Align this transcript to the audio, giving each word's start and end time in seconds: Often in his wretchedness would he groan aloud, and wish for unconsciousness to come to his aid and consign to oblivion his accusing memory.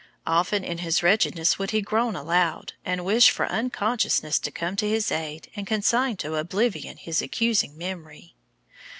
Often 0.25 0.63
in 0.63 0.79
his 0.79 1.03
wretchedness 1.03 1.59
would 1.59 1.69
he 1.69 1.79
groan 1.79 2.15
aloud, 2.15 2.73
and 2.83 3.05
wish 3.05 3.29
for 3.29 3.45
unconsciousness 3.45 4.39
to 4.39 4.49
come 4.49 4.75
to 4.77 4.89
his 4.89 5.11
aid 5.11 5.51
and 5.55 5.67
consign 5.67 6.17
to 6.17 6.37
oblivion 6.37 6.97
his 6.97 7.21
accusing 7.21 7.77
memory. 7.77 8.33